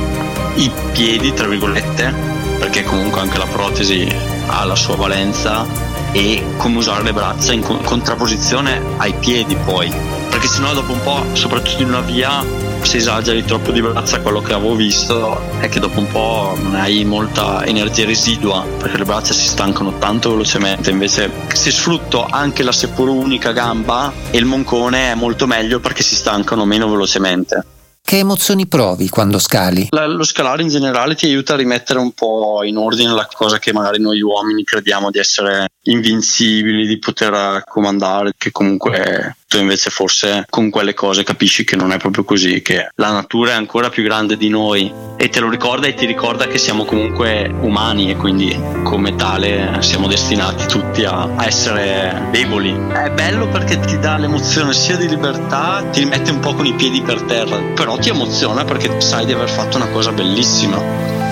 i 0.55 0.71
piedi 0.91 1.33
tra 1.33 1.47
virgolette 1.47 2.13
perché 2.59 2.83
comunque 2.83 3.21
anche 3.21 3.37
la 3.37 3.47
protesi 3.47 4.07
ha 4.47 4.63
la 4.63 4.75
sua 4.75 4.95
valenza 4.95 5.65
e 6.13 6.43
come 6.57 6.77
usare 6.77 7.03
le 7.03 7.11
braccia 7.11 7.51
in 7.51 7.61
contrapposizione 7.61 8.81
ai 8.97 9.13
piedi 9.13 9.55
poi. 9.55 9.91
Perché 10.29 10.47
sennò 10.47 10.73
dopo 10.73 10.93
un 10.93 11.01
po' 11.01 11.25
soprattutto 11.33 11.81
in 11.81 11.89
una 11.89 12.01
via 12.01 12.43
se 12.81 12.97
esageri 12.97 13.43
troppo 13.45 13.71
di 13.71 13.81
braccia 13.81 14.19
quello 14.19 14.41
che 14.41 14.53
avevo 14.53 14.75
visto 14.75 15.39
è 15.59 15.69
che 15.69 15.79
dopo 15.79 15.99
un 15.99 16.07
po' 16.07 16.55
non 16.61 16.75
hai 16.75 17.05
molta 17.05 17.65
energia 17.65 18.05
residua 18.05 18.65
perché 18.77 18.97
le 18.97 19.05
braccia 19.05 19.33
si 19.33 19.47
stancano 19.47 19.97
tanto 19.97 20.31
velocemente. 20.31 20.89
Invece 20.89 21.31
se 21.51 21.71
sfrutto 21.71 22.25
anche 22.29 22.63
la 22.63 22.71
seppur 22.71 23.09
unica 23.09 23.51
gamba 23.51 24.11
e 24.29 24.37
il 24.37 24.45
moncone 24.45 25.11
è 25.11 25.15
molto 25.15 25.47
meglio 25.47 25.79
perché 25.79 26.03
si 26.03 26.15
stancano 26.15 26.65
meno 26.65 26.89
velocemente 26.89 27.65
che 28.13 28.19
emozioni 28.19 28.67
provi 28.67 29.09
quando 29.09 29.39
scali? 29.39 29.87
La, 29.89 30.05
lo 30.05 30.23
scalare 30.23 30.61
in 30.61 30.67
generale 30.67 31.15
ti 31.15 31.25
aiuta 31.25 31.55
a 31.55 31.57
rimettere 31.57 31.97
un 31.97 32.11
po' 32.11 32.63
in 32.63 32.77
ordine 32.77 33.11
la 33.11 33.27
cosa 33.33 33.57
che 33.57 33.73
magari 33.73 33.99
noi 33.99 34.21
uomini 34.21 34.63
crediamo 34.63 35.09
di 35.09 35.17
essere 35.17 35.69
invincibili, 35.85 36.85
di 36.85 36.99
poter 36.99 37.63
comandare, 37.65 38.33
che 38.37 38.51
comunque 38.51 39.37
tu 39.53 39.59
invece 39.59 39.91
forse 39.91 40.47
con 40.49 40.71
quelle 40.71 40.95
cose 40.95 41.23
capisci 41.23 41.63
che 41.63 41.75
non 41.75 41.91
è 41.91 41.97
proprio 41.97 42.23
così, 42.23 42.63
che 42.63 42.89
la 42.95 43.11
natura 43.11 43.51
è 43.51 43.53
ancora 43.53 43.89
più 43.89 44.01
grande 44.01 44.35
di 44.35 44.49
noi 44.49 44.91
e 45.15 45.29
te 45.29 45.39
lo 45.39 45.47
ricorda 45.47 45.85
e 45.85 45.93
ti 45.93 46.07
ricorda 46.07 46.47
che 46.47 46.57
siamo 46.57 46.85
comunque 46.85 47.53
umani 47.61 48.09
e 48.09 48.15
quindi 48.15 48.59
come 48.81 49.13
tale 49.13 49.77
siamo 49.81 50.07
destinati 50.07 50.65
tutti 50.65 51.03
a, 51.03 51.29
a 51.35 51.45
essere 51.45 52.29
deboli. 52.31 52.71
È 52.71 53.11
bello 53.11 53.47
perché 53.47 53.79
ti 53.79 53.99
dà 53.99 54.17
l'emozione 54.17 54.73
sia 54.73 54.97
di 54.97 55.07
libertà, 55.07 55.87
ti 55.91 56.03
mette 56.05 56.31
un 56.31 56.39
po' 56.39 56.55
con 56.55 56.65
i 56.65 56.73
piedi 56.73 57.01
per 57.01 57.21
terra, 57.21 57.59
però 57.75 57.95
ti 57.97 58.09
emoziona 58.09 58.65
perché 58.65 58.99
sai 59.01 59.27
di 59.27 59.33
aver 59.33 59.51
fatto 59.51 59.77
una 59.77 59.89
cosa 59.89 60.11
bellissima. 60.11 61.22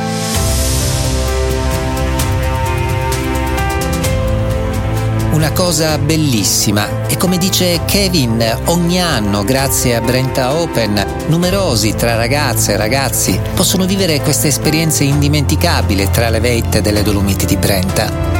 Una 5.31 5.53
cosa 5.53 5.97
bellissima 5.97 7.07
e 7.07 7.15
come 7.15 7.37
dice 7.37 7.81
Kevin, 7.85 8.43
ogni 8.65 8.99
anno 8.99 9.43
grazie 9.43 9.95
a 9.95 10.01
Brenta 10.01 10.55
Open 10.55 11.23
numerosi 11.27 11.95
tra 11.95 12.15
ragazze 12.15 12.73
e 12.73 12.77
ragazzi 12.77 13.39
possono 13.53 13.85
vivere 13.85 14.19
queste 14.19 14.49
esperienze 14.49 15.05
indimenticabili 15.05 16.09
tra 16.11 16.29
le 16.29 16.41
vette 16.41 16.81
delle 16.81 17.01
Dolomiti 17.01 17.45
di 17.45 17.55
Brenta. 17.55 18.30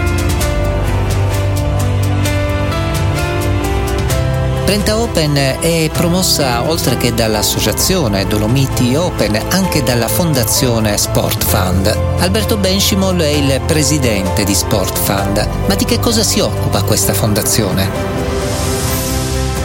Brenta 4.72 4.98
Open 4.98 5.36
è 5.36 5.90
promossa 5.92 6.64
oltre 6.64 6.96
che 6.96 7.14
dall'associazione 7.14 8.26
Dolomiti 8.26 8.96
Open 8.96 9.38
anche 9.50 9.84
dalla 9.84 10.08
fondazione 10.08 10.98
Sport 10.98 11.44
Fund. 11.44 11.88
Alberto 12.20 12.56
Benchimol 12.56 13.18
è 13.18 13.28
il 13.28 13.60
presidente 13.66 14.46
di 14.46 14.56
Sport 14.56 14.98
Fund. 14.98 15.46
Ma 15.68 15.76
di 15.76 15.84
che 15.84 16.00
cosa 16.00 16.24
si 16.24 16.40
occupa 16.40 16.84
questa 16.84 17.12
fondazione? 17.12 18.41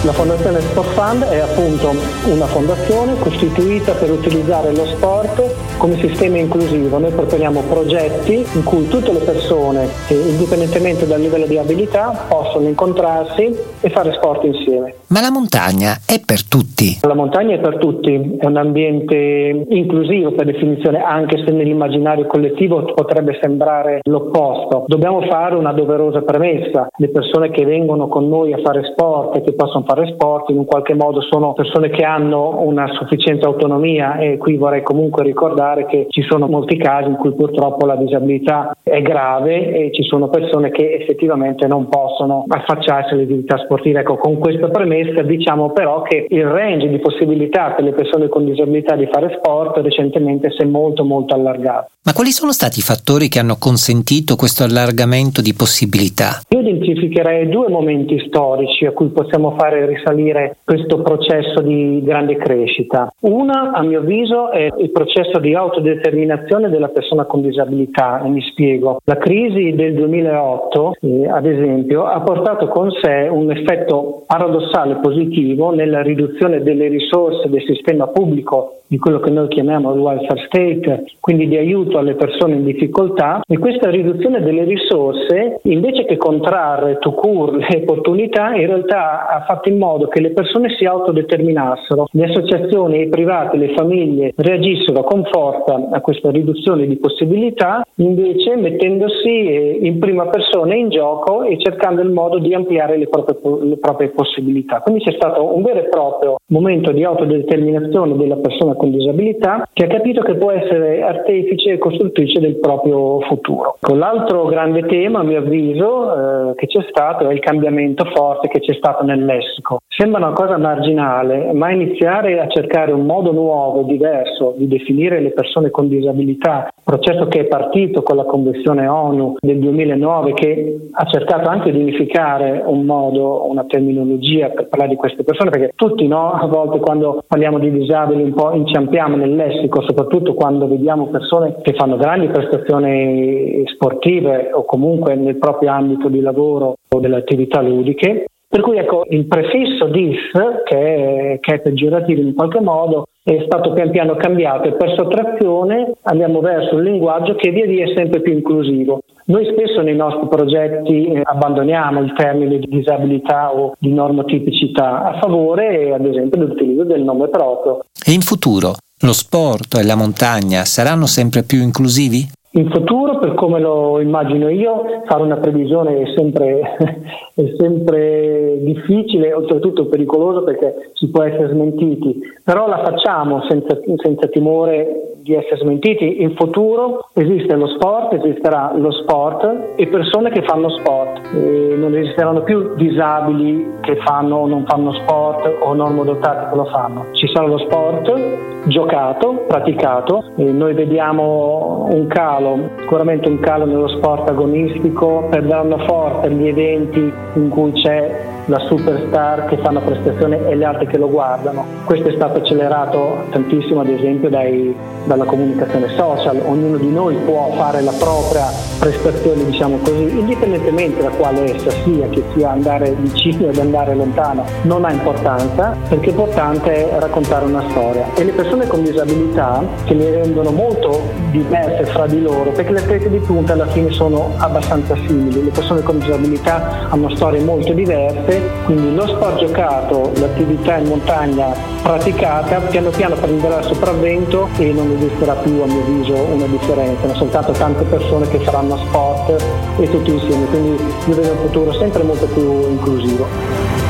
La 0.07 0.13
Fondazione 0.13 0.61
Sport 0.61 0.89
Fund 0.91 1.25
è 1.25 1.39
appunto 1.41 1.91
una 2.31 2.47
fondazione 2.47 3.19
costituita 3.19 3.91
per 3.95 4.13
utilizzare 4.13 4.73
lo 4.73 4.87
sport 4.87 5.43
come 5.79 5.97
sistema 5.97 6.39
inclusivo. 6.39 6.99
Noi 6.99 7.11
proponiamo 7.11 7.63
progetti 7.63 8.47
in 8.55 8.63
cui 8.63 8.87
tutte 8.87 9.13
le 9.13 9.19
persone, 9.19 9.89
indipendentemente 10.09 11.09
dal 11.09 11.21
livello 11.21 11.47
di 11.47 11.59
abilità, 11.59 12.27
possono 12.29 12.69
incontrarsi 12.69 13.53
e 13.81 13.91
fare 13.91 14.13
sport 14.13 14.45
insieme. 14.45 14.95
Ma 15.09 15.21
la 15.21 15.33
montagna 15.33 15.99
è 16.07 16.21
per 16.25 16.47
tutti? 16.47 16.99
La 17.03 17.15
montagna 17.15 17.57
è 17.57 17.59
per 17.59 17.79
tutti, 17.79 18.37
è 18.39 18.47
un 18.47 18.57
ambiente 18.57 19.67
inclusivo 19.71 20.31
per 20.33 20.47
definizione, 20.47 21.03
anche 21.03 21.43
se 21.45 21.51
nell'immaginario 21.51 22.27
collettivo 22.27 22.85
potrebbe 22.95 23.39
sembrare 23.41 24.01
l'opposto. 24.05 24.85
Dobbiamo 24.87 25.23
fare 25.23 25.57
una 25.57 25.73
doverosa 25.73 26.23
premessa. 26.23 26.87
Le 26.97 27.09
persone 27.09 27.51
che 27.51 27.65
vengono 27.65 28.07
con 28.07 28.29
noi 28.29 28.53
a 28.53 28.59
fare 28.63 28.85
sport 28.93 29.37
e 29.37 29.43
che 29.43 29.55
possono 29.55 29.83
fare 29.85 29.95
fare 29.97 30.13
sport, 30.13 30.51
in 30.51 30.59
un 30.59 30.67
qualche 30.67 30.95
modo 30.95 31.23
sono 31.23 31.55
persone 31.55 31.89
che 31.89 32.05
hanno 32.05 32.61
una 32.61 32.87
sufficiente 32.93 33.47
autonomia 33.47 34.19
e 34.19 34.37
qui 34.37 34.57
vorrei 34.57 34.83
comunque 34.83 35.23
ricordare 35.23 35.87
che 35.87 36.07
ci 36.11 36.23
sono 36.29 36.47
molti 36.47 36.77
casi 36.77 37.09
in 37.09 37.17
cui 37.17 37.33
purtroppo 37.35 37.87
la 37.87 37.97
disabilità 37.97 38.77
è 38.83 39.01
grave 39.01 39.73
e 39.73 39.91
ci 39.93 40.03
sono 40.03 40.29
persone 40.29 40.71
che 40.71 40.93
effettivamente 41.01 41.67
non 41.67 41.89
possono 41.89 42.45
affacciarsi 42.47 43.15
alle 43.15 43.23
attività 43.23 43.57
sportive. 43.59 44.01
Ecco, 44.01 44.17
con 44.19 44.39
questa 44.39 44.69
premessa 44.69 45.23
diciamo 45.23 45.71
però 45.71 46.03
che 46.03 46.27
il 46.29 46.45
range 46.45 46.89
di 46.89 46.99
possibilità 46.99 47.71
per 47.71 47.85
le 47.85 47.93
persone 47.93 48.29
con 48.29 48.45
disabilità 48.45 48.95
di 48.95 49.09
fare 49.11 49.35
sport 49.39 49.79
recentemente 49.79 50.51
si 50.51 50.63
è 50.63 50.67
molto 50.67 51.05
molto 51.05 51.35
allargato. 51.35 51.89
Ma 52.07 52.13
quali 52.13 52.31
sono 52.31 52.53
stati 52.53 52.79
i 52.79 52.83
fattori 52.83 53.27
che 53.29 53.41
hanno 53.41 53.57
consentito 53.59 54.37
questo 54.37 54.63
allargamento 54.63 55.41
di 55.41 55.55
possibilità? 55.55 56.41
Io 56.51 56.61
identificherei 56.61 57.49
due 57.49 57.69
momenti 57.69 58.23
storici 58.29 58.87
a 58.87 58.93
cui 58.93 59.09
possiamo 59.09 59.57
fare 59.59 59.86
risalire 59.87 60.57
questo 60.65 61.01
processo 61.03 61.61
di 61.63 62.03
grande 62.05 62.37
crescita. 62.37 63.13
Una, 63.21 63.73
a 63.73 63.83
mio 63.83 64.01
avviso, 64.01 64.51
è 64.51 64.69
il 64.79 64.91
processo 64.91 65.39
di 65.39 65.55
autodeterminazione 65.55 66.69
della 66.69 66.89
persona 66.89 67.25
con 67.25 67.43
disabilità 67.43 68.23
e 68.23 68.29
mi 68.29 68.43
spiego. 68.43 69.01
La 69.05 69.17
crisi 69.17 69.73
del 69.75 69.95
2008, 69.95 70.97
eh, 71.01 71.29
ad 71.29 71.47
esempio, 71.47 72.05
ha 72.05 72.21
portato 72.21 72.69
con 72.69 72.91
sé 72.91 73.29
un 73.31 73.51
effetto 73.51 74.25
paradossale 74.27 74.97
positivo 74.97 75.73
nella 75.73 76.03
riduzione 76.03 76.63
delle 76.63 76.89
risorse 76.89 77.49
del 77.49 77.63
sistema 77.63 78.07
pubblico 78.09 78.77
di 78.89 78.99
quello 78.99 79.19
che 79.21 79.31
noi 79.31 79.49
chiamiamo 79.49 79.93
il 79.93 80.01
welfare 80.01 80.45
state, 80.47 81.05
quindi 81.21 81.49
di 81.49 81.57
aiuto 81.57 81.99
alle 81.99 82.15
persone 82.15 82.55
in 82.55 82.65
difficoltà 82.65 83.41
e 83.47 83.59
questa 83.59 83.91
riduzione 83.91 84.41
delle 84.43 84.65
risorse 84.65 85.59
invece 85.63 86.05
che 86.05 86.17
contrarre 86.17 86.99
to 86.99 87.13
cure 87.13 87.67
le 87.69 87.79
opportunità 87.83 88.55
in 88.55 88.67
realtà 88.67 89.29
ha 89.29 89.45
fatto 89.45 89.66
in 89.69 89.79
modo 89.79 90.09
che 90.09 90.21
le 90.21 90.31
persone 90.31 90.75
si 90.77 90.85
autodeterminassero, 90.85 92.09
le 92.13 92.25
associazioni, 92.25 93.03
i 93.03 93.09
privati, 93.09 93.59
le 93.59 93.75
famiglie 93.75 94.33
reagissero 94.37 95.03
con 95.03 95.25
forza 95.31 95.89
a 95.91 96.01
questa 96.01 96.31
riduzione 96.31 96.87
di 96.87 96.97
possibilità 96.97 97.83
invece 97.97 98.57
mettendosi 98.57 99.29
eh, 99.29 99.79
in 99.83 99.99
prima 99.99 100.27
persona 100.27 100.75
in 100.75 100.89
gioco 100.89 101.43
e 101.43 101.59
cercando 101.61 102.03
il 102.03 102.11
modo 102.11 102.39
di 102.39 102.55
ampliare 102.55 102.97
le 102.97 103.09
proprie, 103.09 103.37
le 103.67 103.79
proprie 103.79 104.09
possibilità. 104.09 104.81
Quindi 104.81 105.03
c'è 105.03 105.13
stato 105.13 105.55
un 105.55 105.63
vero 105.63 105.81
e 105.81 105.89
proprio 105.89 106.37
momento 106.49 106.93
di 106.93 107.05
autodeterminazione 107.05 108.17
della 108.17 108.37
persona 108.37 108.75
con 108.75 108.91
disabilità 108.91 109.67
che 109.73 109.85
ha 109.85 109.89
capito 109.89 110.23
che 110.23 110.35
può 110.35 110.51
essere 110.51 111.03
artefice 111.03 111.73
e 111.73 111.79
costruttrice 111.79 112.41
del 112.41 112.57
proprio 112.57 113.21
futuro. 113.23 113.77
Con 113.81 113.99
l'altro 113.99 114.47
grande 114.47 114.87
tema, 114.87 115.21
a 115.21 115.23
mio 115.25 115.39
avviso, 115.39 116.51
eh, 116.51 116.55
che 116.55 116.67
c'è 116.67 116.85
stato 116.89 117.29
è 117.29 117.33
il 117.33 117.41
cambiamento 117.41 118.05
forte 118.15 118.49
che 118.49 118.61
c'è 118.61 118.75
stato 118.75 119.05
nel 119.05 119.21
lessico. 119.57 119.79
Sembra 119.89 120.19
una 120.19 120.35
cosa 120.35 120.59
marginale, 120.59 121.53
ma 121.53 121.71
iniziare 121.71 122.41
a 122.41 122.47
cercare 122.49 122.93
un 122.93 123.07
modo 123.07 123.33
nuovo, 123.33 123.83
diverso 123.83 124.55
di 124.57 124.69
definire 124.69 125.21
le 125.21 125.31
persone 125.31 125.71
con 125.71 125.89
disabilità, 125.89 126.69
processo 126.85 127.27
che 127.29 127.41
è 127.41 127.45
partito 127.47 128.03
con 128.03 128.17
la 128.17 128.25
Convenzione 128.25 128.87
ONU 128.87 129.37
del 129.41 129.59
2009 129.59 130.35
che 130.35 130.77
ha 130.93 131.05
cercato 131.07 131.49
anche 131.49 131.73
di 131.73 131.81
unificare 131.81 132.63
un 132.65 132.85
modo, 132.85 133.49
una 133.49 133.65
terminologia 133.65 134.51
per 134.51 134.69
parlare 134.69 134.91
di 134.91 134.97
queste 134.97 135.25
persone, 135.25 135.51
perché 135.51 135.73
tutti 135.75 136.07
no, 136.07 136.33
a 136.33 136.47
volte 136.47 136.79
quando 136.79 137.25
parliamo 137.27 137.59
di 137.59 137.71
disabili 137.71 138.23
un 138.23 138.35
po' 138.35 138.53
inciampiamo 138.53 139.17
nel 139.17 139.35
lessico, 139.35 139.83
soprattutto 139.83 140.35
quando 140.35 140.69
vediamo 140.69 141.07
persone 141.07 141.57
che 141.63 141.75
fanno 141.75 141.97
grandi 141.97 142.29
prestazioni 142.29 143.63
sportive 143.67 144.51
o 144.53 144.65
comunque 144.65 145.15
nel 145.15 145.37
proprio 145.37 145.71
ambito 145.71 146.09
di 146.09 146.21
lavoro 146.21 146.75
o 146.89 147.01
delle 147.01 147.17
attività 147.17 147.61
ludiche. 147.63 148.27
Per 148.49 148.61
cui 148.61 148.79
ecco, 148.79 149.05
il 149.11 149.27
prefisso 149.27 149.87
dis, 149.87 150.19
che 150.65 150.77
è, 150.77 151.39
che 151.41 151.55
è 151.55 151.61
peggiorativo 151.61 152.21
in 152.21 152.35
qualche 152.35 152.61
modo, 152.61 153.07
è 153.23 153.43
stato 153.45 153.73
pian 153.73 153.91
piano 153.91 154.15
cambiato 154.15 154.69
e 154.69 154.73
per 154.75 154.95
sottrazione 154.97 155.95
andiamo 156.03 156.41
verso 156.41 156.77
un 156.77 156.85
linguaggio 156.85 157.35
che 157.35 157.51
via 157.51 157.67
via 157.67 157.85
è 157.85 157.93
sempre 157.97 158.21
più 158.21 158.33
inclusivo. 158.33 159.01
Noi 159.25 159.45
spesso 159.51 159.81
nei 159.81 159.97
nostri 159.97 160.29
progetti 160.29 161.07
eh, 161.07 161.23
abbandoniamo 161.25 162.01
il 162.01 162.13
termine 162.17 162.61
di 162.61 162.67
disabilità 162.69 163.53
o 163.53 163.75
di 163.81 163.93
normotipicità 163.93 165.03
a 165.03 165.19
favore, 165.19 165.93
ad 165.93 166.07
esempio, 166.07 166.39
dell'utilizzo 166.39 166.85
del 166.85 167.03
nome 167.03 167.27
proprio. 167.27 167.81
E 168.07 168.13
in 168.13 168.21
futuro 168.21 168.77
lo 169.01 169.13
sport 169.13 169.75
e 169.75 169.83
la 169.83 169.97
montagna 169.97 170.65
saranno 170.65 171.07
sempre 171.07 171.43
più 171.43 171.61
inclusivi? 171.61 172.25
In 172.57 172.71
futuro, 172.71 173.19
per 173.19 173.35
come 173.35 173.61
lo 173.61 174.01
immagino 174.01 174.49
io, 174.49 175.03
fare 175.05 175.23
una 175.23 175.37
previsione 175.37 176.01
è 176.01 176.13
sempre, 176.17 176.77
è 177.35 177.55
sempre 177.59 178.57
difficile, 178.63 179.35
oltretutto 179.35 179.89
pericoloso 179.89 180.43
perché 180.43 180.91
si 180.95 181.11
può 181.11 181.23
essere 181.23 181.51
smentiti, 181.51 182.19
però 182.43 182.67
la 182.67 182.83
facciamo 182.83 183.45
senza, 183.47 183.79
senza 183.97 184.29
timore 184.29 185.17
di 185.27 185.35
essere 185.35 185.59
smentiti. 185.59 186.23
In 186.23 186.35
futuro 186.37 187.09
esiste 187.13 187.57
lo 187.57 187.67
sport, 187.67 188.15
esisterà 188.15 188.73
lo 188.77 188.93
sport 188.93 189.75
e 189.75 189.89
persone 189.89 190.31
che 190.31 190.43
fanno 190.43 190.71
sport. 190.71 191.21
E 191.35 191.75
non 191.77 191.95
esisteranno 191.95 192.43
più 192.43 192.75
disabili 192.77 193.75
che 193.81 193.97
fanno 193.97 194.37
o 194.37 194.47
non 194.47 194.65
fanno 194.67 194.93
sport 194.93 195.59
o 195.61 195.75
normodotati 195.75 196.49
che 196.49 196.55
lo 196.57 196.65
fanno. 196.67 197.07
Ci 197.13 197.27
sarà 197.35 197.47
lo 197.47 197.59
sport 197.59 198.65
giocato, 198.67 199.45
praticato. 199.49 200.33
E 200.37 200.45
noi 200.45 200.75
vediamo 200.75 201.89
un 201.91 202.07
calo, 202.07 202.46
sicuramente 202.81 203.29
un 203.29 203.39
calo 203.41 203.65
nello 203.65 203.89
sport 203.89 204.29
agonistico, 204.29 205.27
perderanno 205.31 205.79
forte 205.87 206.31
gli 206.31 206.49
eventi 206.49 207.13
in 207.35 207.49
cui 207.49 207.73
c'è 207.73 208.35
la 208.47 208.59
superstar 208.61 209.47
che 209.47 209.57
fa 209.59 209.71
una 209.71 209.81
prestazione 209.81 210.49
e 210.49 210.55
le 210.55 210.65
altre 210.65 210.87
che 210.87 210.99
lo 210.99 211.09
guardano. 211.09 211.65
Questo 211.85 212.09
è 212.09 212.13
stato 212.13 212.39
accelerato 212.39 213.25
tantissimo 213.31 213.81
ad 213.81 213.89
esempio 213.89 214.29
dai, 214.29 214.75
dalla 215.05 215.25
comunicazione 215.25 215.89
social, 215.97 216.41
ognuno 216.47 216.77
di 216.77 216.91
noi 216.91 217.17
può 217.25 217.51
fare 217.57 217.81
la 217.81 217.93
propria 217.99 218.47
prestazione 218.79 219.45
diciamo 219.45 219.79
così, 219.79 220.19
indipendentemente 220.19 221.03
da 221.03 221.11
quale 221.11 221.55
essa 221.55 221.71
sia, 221.85 222.09
che 222.09 222.23
sia 222.35 222.51
andare 222.51 222.95
vicino 222.99 223.49
ed 223.49 223.59
andare 223.59 223.95
lontano, 223.95 224.45
non 224.63 224.85
ha 224.85 224.93
importanza 224.93 225.77
perché 225.89 226.13
l'importante 226.17 226.91
è 226.91 226.99
raccontare 226.99 227.45
una 227.45 227.63
storia. 227.71 228.07
E 228.15 228.25
le 228.25 228.33
persone 228.33 228.67
con 228.67 228.83
disabilità 228.83 229.63
che 229.85 229.95
le 229.95 230.11
rendono 230.23 230.51
molto 230.51 231.03
diverse 231.31 231.85
fra 231.87 232.07
di 232.07 232.23
loro 232.23 232.36
perché 232.51 232.73
le 232.73 232.81
atlete 232.81 233.11
di 233.11 233.19
punta 233.19 233.53
alla 233.53 233.67
fine 233.67 233.91
sono 233.91 234.35
abbastanza 234.37 234.95
simili, 235.07 235.45
le 235.45 235.51
persone 235.51 235.83
con 235.83 235.99
disabilità 235.99 236.89
hanno 236.91 237.15
storie 237.15 237.41
molto 237.41 237.73
diverse 237.73 238.57
quindi 238.65 238.95
lo 238.95 239.07
sport 239.07 239.39
giocato, 239.39 240.11
l'attività 240.15 240.77
in 240.79 240.89
montagna 240.89 241.55
praticata, 241.83 242.59
piano 242.61 242.91
piano 242.91 243.15
prenderà 243.15 243.59
il 243.59 243.65
sopravvento 243.65 244.49
e 244.59 244.73
non 244.73 244.91
esisterà 244.97 245.35
più 245.35 245.61
a 245.63 245.67
mio 245.67 245.81
avviso 245.81 246.15
una 246.15 246.47
differenza, 246.47 247.07
ma 247.07 247.15
soltanto 247.15 247.53
tante 247.53 247.85
persone 247.85 248.29
che 248.29 248.39
faranno 248.41 248.77
sport 248.77 249.45
e 249.79 249.91
tutti 249.91 250.11
insieme, 250.11 250.47
quindi 250.47 250.83
io 251.07 251.15
vedo 251.15 251.33
un 251.33 251.39
futuro 251.39 251.73
sempre 251.75 252.03
molto 252.03 252.27
più 252.27 252.71
inclusivo. 252.71 253.86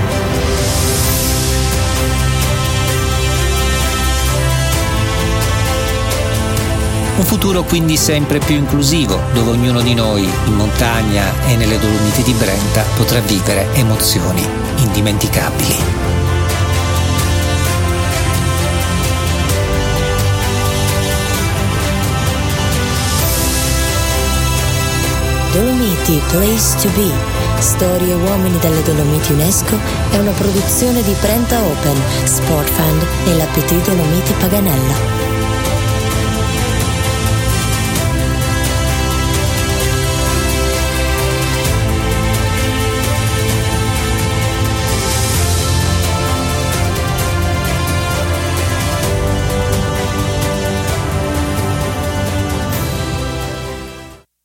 Un 7.17 7.25
futuro 7.25 7.63
quindi 7.63 7.97
sempre 7.97 8.39
più 8.41 8.57
inclusivo, 8.57 9.19
dove 9.33 9.51
ognuno 9.53 9.81
di 9.81 9.95
noi, 9.95 10.23
in 10.23 10.55
montagna 10.55 11.33
e 11.47 11.57
nelle 11.57 11.79
Dolomiti 11.79 12.23
di 12.23 12.33
Brenta, 12.35 12.83
potrà 12.95 13.21
vivere 13.21 13.69
emozioni 13.73 14.47
indimenticabili. 14.77 15.77
Dolomiti 25.53 26.21
Place 26.29 26.77
to 26.83 26.91
Be, 26.91 27.11
storie 27.61 28.11
e 28.11 28.15
uomini 28.15 28.59
delle 28.59 28.83
Dolomiti 28.83 29.33
UNESCO 29.33 29.79
è 30.11 30.19
una 30.19 30.33
produzione 30.33 31.03
di 31.03 31.15
Brenta 31.19 31.59
Open, 31.63 31.99
Sport 32.25 32.69
Fund 32.69 33.07
e 33.25 33.37
la 33.37 33.47
Dolomiti 33.83 34.35
Paganella. 34.39 35.26